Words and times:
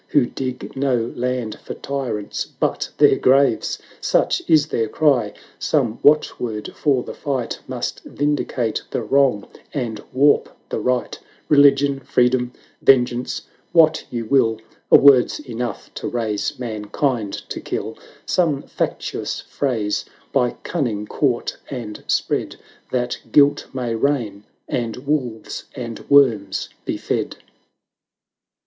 Who 0.07 0.25
dig 0.25 0.75
no 0.75 1.13
land 1.15 1.59
for 1.61 1.75
tyrants 1.75 2.47
but 2.47 2.89
their 2.97 3.17
graves! 3.19 3.77
Such 3.99 4.41
is 4.49 4.65
their 4.69 4.87
cry— 4.87 5.31
some 5.73 5.99
watchword 6.01 6.73
for 6.73 7.03
the 7.03 7.13
fight 7.13 7.59
Must 7.67 7.99
vindicate 8.03 8.81
the 8.89 9.03
wrong, 9.03 9.45
and 9.75 10.01
warp 10.11 10.49
the 10.69 10.79
right; 10.79 11.19
Religion— 11.49 11.99
Freedom— 11.99 12.51
Vengeance— 12.81 13.43
what 13.73 14.03
you 14.09 14.25
will, 14.25 14.57
A 14.91 14.97
word's 14.97 15.37
enough 15.37 15.93
to 15.93 16.07
raise 16.07 16.57
Mankind 16.57 17.33
to 17.49 17.61
kill; 17.61 17.95
Some 18.25 18.63
factious 18.63 19.41
phrase 19.41 20.03
by 20.33 20.55
cunning 20.63 21.05
caught 21.05 21.57
and 21.69 22.03
spread, 22.07 22.55
That 22.91 23.19
Guilt 23.31 23.67
may 23.71 23.93
reign— 23.93 24.45
and 24.67 24.95
wolves 25.05 25.65
and 25.75 25.99
worms 26.09 26.69
be 26.85 26.97
fed! 26.97 27.35